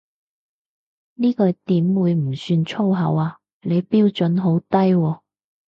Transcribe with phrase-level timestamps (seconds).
[1.13, 5.19] 呢句點會唔算粗口啊，你標準好低喎